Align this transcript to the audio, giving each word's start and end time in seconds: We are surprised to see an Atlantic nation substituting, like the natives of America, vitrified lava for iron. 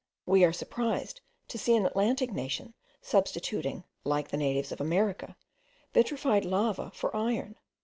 We 0.25 0.43
are 0.43 0.51
surprised 0.51 1.21
to 1.49 1.59
see 1.59 1.75
an 1.75 1.85
Atlantic 1.85 2.31
nation 2.31 2.73
substituting, 3.03 3.83
like 4.03 4.29
the 4.29 4.37
natives 4.37 4.71
of 4.71 4.81
America, 4.81 5.37
vitrified 5.93 6.43
lava 6.43 6.89
for 6.89 7.15
iron. 7.15 7.55